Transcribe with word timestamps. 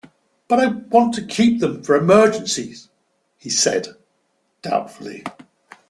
"But 0.47 0.59
I 0.59 0.65
want 0.65 1.13
to 1.13 1.21
keep 1.21 1.59
them 1.59 1.83
for 1.83 1.95
emergencies" 1.95 2.89
he 3.37 3.51
said, 3.51 3.89
doubtfully. 4.63 5.23